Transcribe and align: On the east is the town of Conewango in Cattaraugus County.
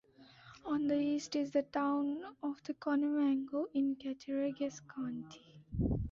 On 0.65 0.87
the 0.87 0.97
east 0.99 1.35
is 1.35 1.51
the 1.51 1.61
town 1.61 2.23
of 2.41 2.55
Conewango 2.79 3.67
in 3.71 3.95
Cattaraugus 3.97 4.79
County. 4.95 5.61